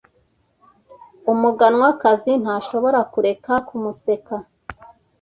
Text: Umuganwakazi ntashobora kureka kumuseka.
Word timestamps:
Umuganwakazi 1.31 2.31
ntashobora 2.41 2.99
kureka 3.13 3.53
kumuseka. 3.67 4.35